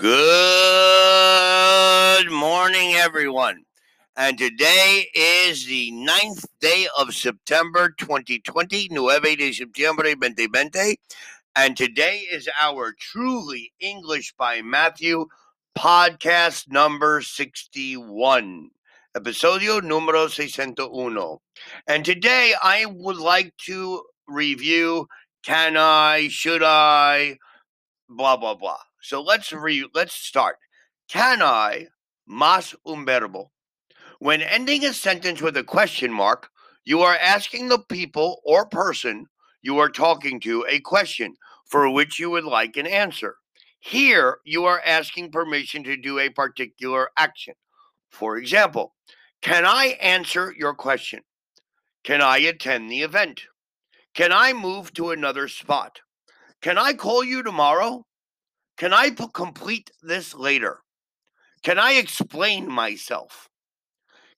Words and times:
Good 0.00 0.14
morning, 2.30 2.94
everyone. 2.94 3.64
And 4.14 4.38
today 4.38 5.08
is 5.12 5.66
the 5.66 5.90
ninth 5.90 6.46
day 6.60 6.86
of 6.96 7.12
September 7.12 7.92
2020, 7.98 8.90
Nueve 8.92 9.36
de 9.36 9.52
Septiembre 9.52 10.14
2020. 10.14 11.00
And 11.56 11.76
today 11.76 12.18
is 12.30 12.48
our 12.60 12.94
Truly 12.96 13.72
English 13.80 14.34
by 14.38 14.62
Matthew 14.62 15.26
podcast 15.76 16.70
number 16.70 17.20
61, 17.20 18.70
episodio 19.16 19.80
número 19.80 20.30
61. 20.30 21.38
And 21.88 22.04
today 22.04 22.54
I 22.62 22.84
would 22.86 23.16
like 23.16 23.52
to 23.66 24.04
review 24.28 25.08
can 25.42 25.76
I, 25.76 26.28
should 26.28 26.62
I, 26.62 27.38
blah, 28.08 28.36
blah, 28.36 28.54
blah. 28.54 28.78
So 29.00 29.22
let's 29.22 29.52
re 29.52 29.86
let's 29.94 30.14
start. 30.14 30.56
Can 31.08 31.42
I, 31.42 31.88
más 32.28 32.74
un 32.84 33.04
verbo. 33.04 33.50
When 34.18 34.42
ending 34.42 34.84
a 34.84 34.92
sentence 34.92 35.40
with 35.40 35.56
a 35.56 35.64
question 35.64 36.12
mark, 36.12 36.48
you 36.84 37.02
are 37.02 37.16
asking 37.16 37.68
the 37.68 37.78
people 37.78 38.40
or 38.44 38.66
person 38.66 39.26
you 39.62 39.78
are 39.78 39.88
talking 39.88 40.40
to 40.40 40.64
a 40.68 40.80
question 40.80 41.34
for 41.66 41.90
which 41.90 42.18
you 42.18 42.30
would 42.30 42.44
like 42.44 42.76
an 42.76 42.86
answer. 42.86 43.36
Here, 43.80 44.38
you 44.44 44.64
are 44.64 44.82
asking 44.84 45.30
permission 45.30 45.84
to 45.84 45.96
do 45.96 46.18
a 46.18 46.30
particular 46.30 47.10
action. 47.16 47.54
For 48.10 48.36
example, 48.36 48.94
can 49.42 49.64
I 49.64 49.96
answer 50.00 50.54
your 50.56 50.74
question? 50.74 51.20
Can 52.04 52.20
I 52.20 52.38
attend 52.38 52.90
the 52.90 53.02
event? 53.02 53.42
Can 54.14 54.32
I 54.32 54.52
move 54.52 54.92
to 54.94 55.10
another 55.10 55.46
spot? 55.46 56.00
Can 56.60 56.78
I 56.78 56.94
call 56.94 57.22
you 57.22 57.42
tomorrow? 57.42 58.04
Can 58.78 58.92
I 58.92 59.10
p- 59.10 59.26
complete 59.34 59.90
this 60.02 60.34
later? 60.34 60.78
Can 61.64 61.78
I 61.78 61.94
explain 61.94 62.70
myself? 62.70 63.48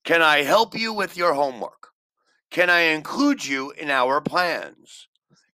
Can 0.02 0.22
I 0.22 0.42
help 0.42 0.74
you 0.74 0.94
with 0.94 1.16
your 1.16 1.34
homework? 1.34 1.88
Can 2.50 2.70
I 2.70 2.80
include 2.80 3.44
you 3.44 3.70
in 3.70 3.90
our 3.90 4.20
plans? 4.22 5.08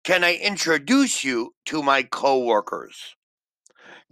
Can 0.04 0.22
I 0.22 0.34
introduce 0.34 1.24
you 1.24 1.54
to 1.64 1.82
my 1.82 2.02
coworkers? 2.02 3.16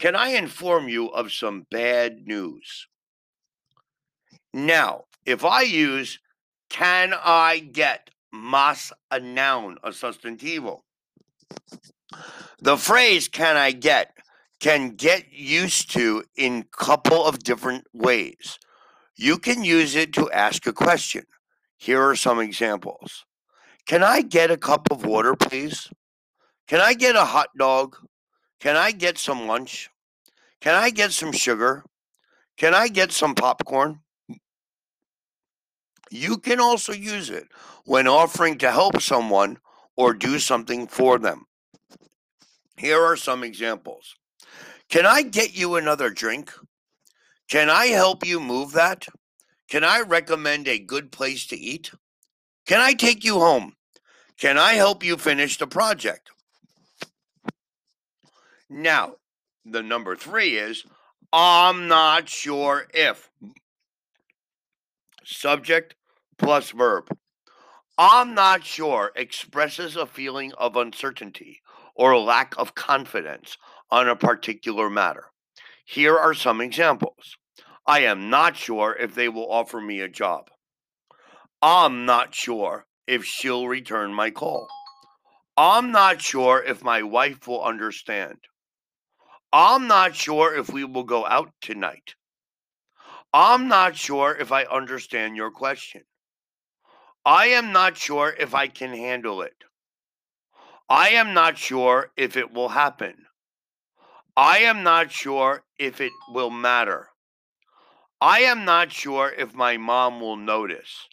Can 0.00 0.16
I 0.16 0.28
inform 0.28 0.88
you 0.88 1.08
of 1.08 1.32
some 1.32 1.66
bad 1.70 2.26
news? 2.26 2.88
Now, 4.54 5.04
if 5.26 5.44
I 5.44 5.62
use 5.62 6.18
can 6.70 7.12
I 7.12 7.58
get 7.58 8.10
más 8.34 8.90
a 9.10 9.20
noun, 9.20 9.76
a 9.84 9.90
sustantivo, 9.90 10.80
the 12.58 12.78
phrase 12.78 13.28
can 13.28 13.58
I 13.58 13.72
get 13.72 14.14
can 14.62 14.90
get 14.90 15.32
used 15.32 15.90
to 15.90 16.22
in 16.36 16.64
couple 16.70 17.24
of 17.24 17.42
different 17.42 17.84
ways. 17.92 18.60
You 19.16 19.36
can 19.36 19.64
use 19.64 19.96
it 19.96 20.12
to 20.12 20.30
ask 20.30 20.68
a 20.68 20.72
question. 20.72 21.24
Here 21.76 22.00
are 22.00 22.14
some 22.14 22.38
examples. 22.38 23.24
Can 23.86 24.04
I 24.04 24.22
get 24.22 24.52
a 24.52 24.56
cup 24.56 24.86
of 24.92 25.04
water, 25.04 25.34
please? 25.34 25.88
Can 26.68 26.80
I 26.80 26.94
get 26.94 27.16
a 27.16 27.24
hot 27.24 27.48
dog? 27.58 27.96
Can 28.60 28.76
I 28.76 28.92
get 28.92 29.18
some 29.18 29.48
lunch? 29.48 29.90
Can 30.60 30.76
I 30.76 30.90
get 30.90 31.10
some 31.10 31.32
sugar? 31.32 31.84
Can 32.56 32.72
I 32.72 32.86
get 32.86 33.10
some 33.10 33.34
popcorn? 33.34 33.98
You 36.08 36.38
can 36.38 36.60
also 36.60 36.92
use 36.92 37.30
it 37.30 37.48
when 37.84 38.06
offering 38.06 38.58
to 38.58 38.70
help 38.70 39.02
someone 39.02 39.58
or 39.96 40.14
do 40.14 40.38
something 40.38 40.86
for 40.86 41.18
them. 41.18 41.46
Here 42.76 43.02
are 43.02 43.16
some 43.16 43.42
examples. 43.42 44.14
Can 44.92 45.06
I 45.06 45.22
get 45.22 45.56
you 45.56 45.76
another 45.76 46.10
drink? 46.10 46.52
Can 47.48 47.70
I 47.70 47.86
help 47.86 48.26
you 48.26 48.38
move 48.38 48.72
that? 48.72 49.06
Can 49.70 49.84
I 49.84 50.02
recommend 50.02 50.68
a 50.68 50.78
good 50.78 51.10
place 51.10 51.46
to 51.46 51.58
eat? 51.58 51.92
Can 52.66 52.78
I 52.78 52.92
take 52.92 53.24
you 53.24 53.38
home? 53.38 53.74
Can 54.38 54.58
I 54.58 54.74
help 54.74 55.02
you 55.02 55.16
finish 55.16 55.56
the 55.56 55.66
project? 55.66 56.30
Now, 58.68 59.14
the 59.64 59.82
number 59.82 60.14
three 60.14 60.58
is 60.58 60.84
I'm 61.32 61.88
not 61.88 62.28
sure 62.28 62.86
if. 62.92 63.30
Subject 65.24 65.94
plus 66.36 66.70
verb. 66.70 67.08
I'm 67.96 68.34
not 68.34 68.62
sure 68.62 69.10
expresses 69.16 69.96
a 69.96 70.04
feeling 70.04 70.52
of 70.58 70.76
uncertainty 70.76 71.62
or 71.94 72.12
a 72.12 72.20
lack 72.20 72.54
of 72.58 72.74
confidence 72.74 73.56
on 73.92 74.08
a 74.08 74.16
particular 74.16 74.88
matter. 74.88 75.26
Here 75.84 76.18
are 76.18 76.32
some 76.32 76.62
examples. 76.62 77.36
I 77.86 78.00
am 78.00 78.30
not 78.30 78.56
sure 78.56 78.96
if 78.98 79.14
they 79.14 79.28
will 79.28 79.52
offer 79.52 79.82
me 79.82 80.00
a 80.00 80.08
job. 80.08 80.48
I'm 81.60 82.06
not 82.06 82.34
sure 82.34 82.86
if 83.06 83.22
she'll 83.22 83.68
return 83.68 84.14
my 84.14 84.30
call. 84.30 84.66
I'm 85.58 85.92
not 85.92 86.22
sure 86.22 86.64
if 86.64 86.82
my 86.82 87.02
wife 87.02 87.46
will 87.46 87.62
understand. 87.62 88.38
I'm 89.52 89.86
not 89.86 90.16
sure 90.16 90.56
if 90.56 90.72
we 90.72 90.84
will 90.84 91.04
go 91.04 91.26
out 91.26 91.50
tonight. 91.60 92.14
I'm 93.34 93.68
not 93.68 93.94
sure 93.94 94.34
if 94.34 94.52
I 94.52 94.64
understand 94.64 95.36
your 95.36 95.50
question. 95.50 96.04
I 97.26 97.48
am 97.48 97.72
not 97.72 97.98
sure 97.98 98.34
if 98.40 98.54
I 98.54 98.68
can 98.68 98.94
handle 98.94 99.42
it. 99.42 99.64
I 100.88 101.10
am 101.10 101.34
not 101.34 101.58
sure 101.58 102.10
if 102.16 102.38
it 102.38 102.54
will 102.54 102.70
happen. 102.70 103.26
I 104.36 104.58
am 104.58 104.82
not 104.82 105.12
sure 105.12 105.62
if 105.78 106.00
it 106.00 106.12
will 106.28 106.50
matter. 106.50 107.08
I 108.20 108.40
am 108.40 108.64
not 108.64 108.92
sure 108.92 109.30
if 109.36 109.54
my 109.54 109.76
mom 109.76 110.20
will 110.20 110.36
notice. 110.36 111.08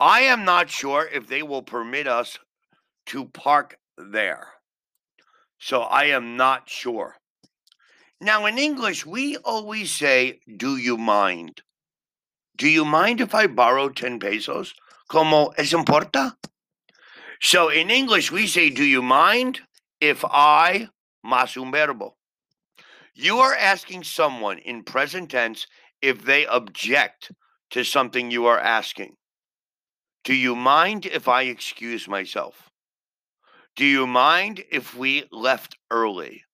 I 0.00 0.20
am 0.20 0.44
not 0.44 0.70
sure 0.70 1.06
if 1.12 1.26
they 1.26 1.42
will 1.42 1.62
permit 1.62 2.06
us 2.06 2.38
to 3.06 3.26
park 3.26 3.78
there. 3.98 4.48
So 5.58 5.82
I 5.82 6.04
am 6.04 6.36
not 6.36 6.68
sure. 6.68 7.16
Now, 8.20 8.46
in 8.46 8.58
English, 8.58 9.04
we 9.04 9.36
always 9.38 9.90
say, 9.90 10.40
Do 10.56 10.76
you 10.76 10.96
mind? 10.96 11.60
Do 12.56 12.68
you 12.68 12.84
mind 12.84 13.20
if 13.20 13.34
I 13.34 13.46
borrow 13.46 13.88
10 13.88 14.18
pesos? 14.18 14.72
Como 15.08 15.52
es 15.58 15.72
importa? 15.72 16.36
So 17.40 17.68
in 17.68 17.90
English, 17.90 18.32
we 18.32 18.46
say, 18.46 18.70
Do 18.70 18.84
you 18.84 19.02
mind 19.02 19.60
if 20.00 20.24
I 20.24 20.88
más 21.24 21.56
un 21.56 21.70
verbo? 21.70 22.16
You 23.14 23.38
are 23.38 23.54
asking 23.54 24.04
someone 24.04 24.58
in 24.58 24.82
present 24.82 25.30
tense 25.30 25.66
if 26.02 26.24
they 26.24 26.46
object 26.46 27.32
to 27.70 27.84
something 27.84 28.30
you 28.30 28.46
are 28.46 28.58
asking. 28.58 29.16
Do 30.24 30.34
you 30.34 30.56
mind 30.56 31.06
if 31.06 31.28
I 31.28 31.42
excuse 31.42 32.08
myself? 32.08 32.70
Do 33.76 33.84
you 33.84 34.06
mind 34.06 34.64
if 34.70 34.94
we 34.96 35.24
left 35.30 35.76
early? 35.90 36.44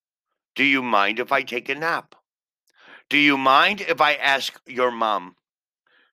Do 0.55 0.63
you 0.63 0.81
mind 0.81 1.19
if 1.19 1.31
I 1.31 1.43
take 1.43 1.69
a 1.69 1.75
nap? 1.75 2.15
Do 3.09 3.17
you 3.17 3.37
mind 3.37 3.81
if 3.81 4.01
I 4.01 4.13
ask 4.13 4.59
your 4.65 4.91
mom? 4.91 5.35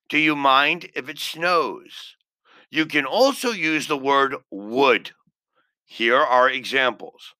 Do 0.09 0.17
you 0.17 0.35
mind 0.35 0.89
if 0.95 1.09
it 1.09 1.19
snows? 1.19 2.15
You 2.69 2.85
can 2.85 3.05
also 3.05 3.51
use 3.51 3.87
the 3.87 3.97
word 3.97 4.35
would. 4.51 5.11
Here 5.85 6.19
are 6.19 6.49
examples. 6.49 7.33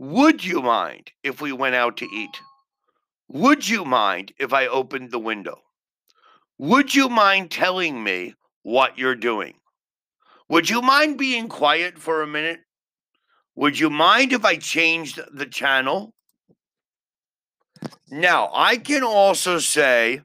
Would 0.00 0.42
you 0.42 0.62
mind 0.62 1.10
if 1.22 1.42
we 1.42 1.52
went 1.52 1.74
out 1.74 1.98
to 1.98 2.06
eat? 2.06 2.40
Would 3.28 3.68
you 3.68 3.84
mind 3.84 4.32
if 4.40 4.54
I 4.54 4.66
opened 4.66 5.10
the 5.10 5.18
window? 5.18 5.60
Would 6.56 6.94
you 6.94 7.10
mind 7.10 7.50
telling 7.50 8.02
me 8.02 8.34
what 8.62 8.96
you're 8.96 9.14
doing? 9.14 9.56
Would 10.48 10.70
you 10.70 10.80
mind 10.80 11.18
being 11.18 11.50
quiet 11.50 11.98
for 11.98 12.22
a 12.22 12.26
minute? 12.26 12.60
Would 13.56 13.78
you 13.78 13.90
mind 13.90 14.32
if 14.32 14.42
I 14.42 14.56
changed 14.56 15.20
the 15.34 15.44
channel? 15.44 16.14
Now, 18.10 18.48
I 18.54 18.78
can 18.78 19.04
also 19.04 19.58
say, 19.58 20.22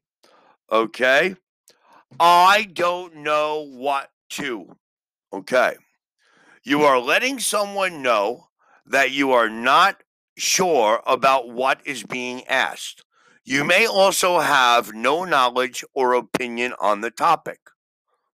okay, 0.71 1.36
I 2.18 2.63
don't 2.71 3.18
know 3.18 3.68
what 3.68 4.10
to. 4.30 4.78
Okay. 5.33 5.75
You 6.63 6.83
are 6.83 6.98
letting 6.98 7.39
someone 7.39 8.01
know 8.01 8.48
that 8.85 9.11
you 9.11 9.31
are 9.31 9.49
not 9.49 10.03
sure 10.37 11.01
about 11.05 11.49
what 11.49 11.79
is 11.85 12.03
being 12.03 12.43
asked. 12.45 13.03
You 13.43 13.63
may 13.63 13.85
also 13.85 14.39
have 14.39 14.93
no 14.93 15.23
knowledge 15.23 15.83
or 15.93 16.13
opinion 16.13 16.73
on 16.79 17.01
the 17.01 17.11
topic. 17.11 17.59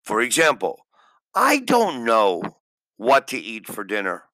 For 0.02 0.20
example, 0.20 0.86
I 1.34 1.58
don't 1.58 2.04
know 2.04 2.42
what 2.96 3.28
to 3.28 3.38
eat 3.38 3.66
for 3.66 3.84
dinner. 3.84 4.24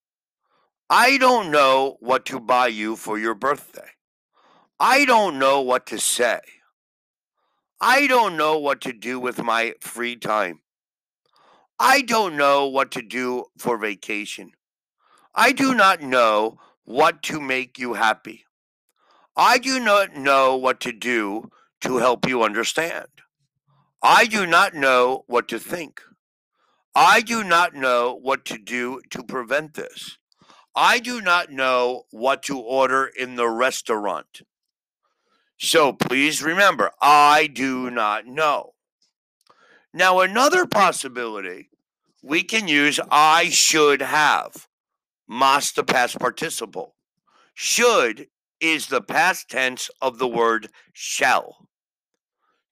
I 0.89 1.19
don't 1.19 1.51
know 1.51 1.97
what 2.01 2.27
to 2.27 2.41
buy 2.41 2.69
you 2.69 2.97
for 2.97 3.19
your 3.19 3.35
birthday. 3.35 3.89
I 4.79 5.05
don't 5.05 5.39
know 5.39 5.61
what 5.61 5.87
to 5.87 5.99
say. 5.99 6.41
I 7.81 8.07
don't 8.07 8.37
know 8.37 8.59
what 8.59 8.81
to 8.83 8.93
do 8.93 9.19
with 9.19 9.43
my 9.43 9.75
free 9.81 10.17
time. 10.17 10.61
I 11.79 12.03
don't 12.03 12.37
know 12.37 12.67
what 12.69 12.91
to 12.93 13.03
do 13.03 13.47
for 13.59 13.77
vacation. 13.79 14.53
I 15.35 15.53
do 15.53 15.75
not 15.75 16.03
know 16.03 16.59
what 16.85 17.23
to 17.25 17.41
make 17.41 17.79
you 17.79 17.95
happy. 17.95 18.45
I 19.37 19.59
do 19.59 19.81
not 19.81 20.15
know 20.15 20.57
what 20.57 20.81
to 20.81 20.93
do 20.93 21.51
to 21.81 21.97
help 21.99 22.29
you 22.29 22.43
understand. 22.43 23.07
I 24.03 24.27
do 24.27 24.47
not 24.47 24.75
know 24.75 25.25
what 25.27 25.49
to 25.49 25.59
think. 25.59 26.03
I 26.95 27.23
do 27.23 27.43
not 27.43 27.75
know 27.75 28.19
what 28.21 28.45
to 28.47 28.59
do 28.59 29.01
to 29.11 29.23
prevent 29.23 29.75
this. 29.75 30.19
I 30.75 30.99
do 30.99 31.21
not 31.21 31.51
know 31.51 32.03
what 32.11 32.43
to 32.45 32.59
order 32.59 33.07
in 33.07 33.37
the 33.37 33.49
restaurant. 33.49 34.43
So 35.59 35.93
please 35.93 36.43
remember, 36.43 36.91
I 37.01 37.47
do 37.47 37.91
not 37.91 38.27
know. 38.27 38.75
Now, 39.95 40.21
another 40.21 40.67
possibility, 40.67 41.71
we 42.23 42.43
can 42.43 42.69
use 42.69 42.99
I 43.11 43.49
should 43.51 44.03
have, 44.03 44.67
mas 45.33 45.73
the 45.73 45.83
past 45.83 46.19
participle. 46.19 46.95
Should 47.55 48.27
is 48.61 48.89
the 48.89 49.01
past 49.01 49.49
tense 49.49 49.91
of 49.99 50.19
the 50.19 50.29
word 50.29 50.69
shall. 50.93 51.69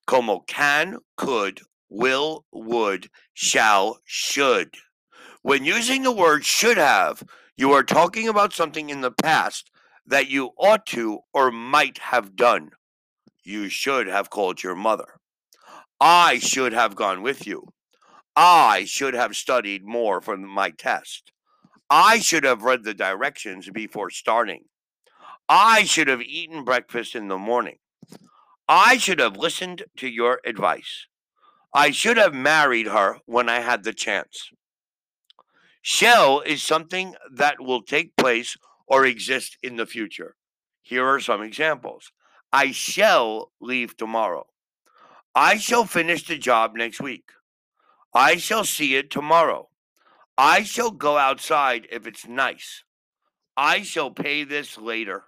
Como 0.05 0.41
can, 0.41 0.97
could, 1.17 1.61
will, 1.89 2.45
would, 2.51 3.09
shall, 3.33 3.97
should. 4.05 4.75
When 5.41 5.65
using 5.65 6.03
the 6.03 6.11
word 6.11 6.45
should 6.45 6.77
have, 6.77 7.23
you 7.57 7.71
are 7.71 7.83
talking 7.83 8.27
about 8.27 8.53
something 8.53 8.91
in 8.91 9.01
the 9.01 9.11
past 9.11 9.71
that 10.05 10.29
you 10.29 10.51
ought 10.55 10.85
to 10.87 11.21
or 11.33 11.49
might 11.49 11.97
have 11.97 12.35
done. 12.35 12.69
You 13.43 13.69
should 13.69 14.05
have 14.05 14.29
called 14.29 14.61
your 14.61 14.75
mother. 14.75 15.19
I 15.99 16.37
should 16.37 16.73
have 16.73 16.95
gone 16.95 17.23
with 17.23 17.47
you. 17.47 17.69
I 18.35 18.85
should 18.85 19.15
have 19.15 19.35
studied 19.35 19.83
more 19.83 20.21
for 20.21 20.37
my 20.37 20.69
test. 20.69 21.31
I 21.93 22.19
should 22.19 22.45
have 22.45 22.63
read 22.63 22.85
the 22.85 22.93
directions 22.93 23.69
before 23.69 24.09
starting. 24.11 24.63
I 25.49 25.83
should 25.83 26.07
have 26.07 26.21
eaten 26.21 26.63
breakfast 26.63 27.15
in 27.15 27.27
the 27.27 27.37
morning. 27.37 27.79
I 28.65 28.95
should 28.95 29.19
have 29.19 29.35
listened 29.35 29.83
to 29.97 30.07
your 30.07 30.39
advice. 30.45 31.07
I 31.73 31.91
should 31.91 32.15
have 32.15 32.33
married 32.33 32.87
her 32.87 33.17
when 33.25 33.49
I 33.49 33.59
had 33.59 33.83
the 33.83 33.91
chance. 33.91 34.51
Shall 35.81 36.39
is 36.39 36.63
something 36.63 37.15
that 37.29 37.59
will 37.59 37.81
take 37.81 38.15
place 38.15 38.55
or 38.87 39.05
exist 39.05 39.57
in 39.61 39.75
the 39.75 39.85
future. 39.85 40.37
Here 40.81 41.05
are 41.05 41.19
some 41.19 41.41
examples. 41.41 42.13
I 42.53 42.71
shall 42.71 43.51
leave 43.59 43.97
tomorrow. 43.97 44.45
I 45.35 45.57
shall 45.57 45.83
finish 45.83 46.25
the 46.25 46.37
job 46.37 46.71
next 46.73 47.01
week. 47.01 47.31
I 48.13 48.37
shall 48.37 48.63
see 48.63 48.95
it 48.95 49.11
tomorrow. 49.11 49.70
I 50.43 50.63
shall 50.63 50.89
go 50.89 51.19
outside 51.19 51.87
if 51.91 52.07
it's 52.07 52.27
nice. 52.27 52.83
I 53.55 53.83
shall 53.83 54.09
pay 54.09 54.43
this 54.43 54.75
later. 54.75 55.23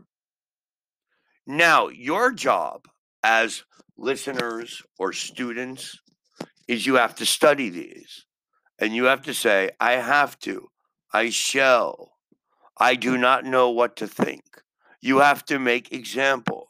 Now, 1.45 1.89
your 1.89 2.31
job 2.31 2.87
as 3.21 3.63
listeners 3.95 4.81
or 4.97 5.13
students 5.13 5.99
is 6.67 6.87
you 6.87 6.95
have 6.95 7.13
to 7.17 7.27
study 7.27 7.69
these 7.69 8.25
and 8.79 8.95
you 8.95 9.03
have 9.03 9.21
to 9.25 9.35
say, 9.35 9.69
I 9.79 9.91
have 9.91 10.39
to, 10.39 10.69
I 11.13 11.29
shall, 11.29 12.13
I 12.79 12.95
do 12.95 13.15
not 13.15 13.45
know 13.45 13.69
what 13.69 13.95
to 13.97 14.07
think. 14.07 14.63
You 14.99 15.19
have 15.19 15.45
to 15.45 15.59
make 15.59 15.91
examples 15.91 16.62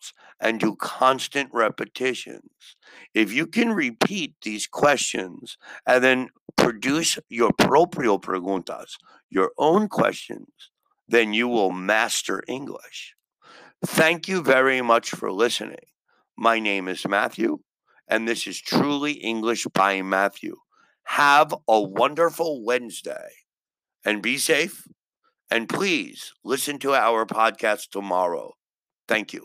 and 0.43 0.59
do 0.59 0.75
constant 0.75 1.49
repetitions. 1.53 2.75
If 3.13 3.31
you 3.31 3.47
can 3.47 3.71
repeat 3.71 4.35
these 4.43 4.67
questions 4.67 5.57
and 5.87 6.03
then 6.03 6.29
produce 6.57 7.17
your 7.29 7.51
proprio 7.57 8.17
preguntas, 8.17 8.97
your 9.29 9.51
own 9.57 9.87
questions, 9.87 10.49
then 11.07 11.33
you 11.33 11.47
will 11.47 11.71
master 11.71 12.43
English. 12.47 13.15
Thank 13.85 14.27
you 14.27 14.41
very 14.41 14.81
much 14.81 15.11
for 15.11 15.31
listening. 15.31 15.85
My 16.37 16.59
name 16.59 16.89
is 16.89 17.07
Matthew, 17.07 17.59
and 18.07 18.27
this 18.27 18.45
is 18.45 18.61
Truly 18.61 19.13
English 19.13 19.65
by 19.73 20.01
Matthew. 20.01 20.57
Have 21.05 21.55
a 21.67 21.81
wonderful 21.81 22.65
Wednesday 22.65 23.29
and 24.05 24.21
be 24.21 24.37
safe. 24.37 24.87
And 25.49 25.69
please 25.69 26.33
listen 26.43 26.79
to 26.79 26.93
our 26.93 27.25
podcast 27.25 27.89
tomorrow. 27.91 28.53
Thank 29.07 29.33
you. 29.33 29.41